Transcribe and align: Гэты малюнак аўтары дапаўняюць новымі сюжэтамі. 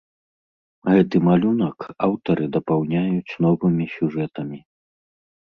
Гэты 0.93 1.17
малюнак 1.27 1.77
аўтары 2.07 2.47
дапаўняюць 2.57 3.37
новымі 3.47 3.85
сюжэтамі. 3.95 4.59